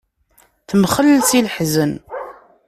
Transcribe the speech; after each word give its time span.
Temxell 0.69 1.17
si 1.27 1.39
leḥzen. 1.45 1.93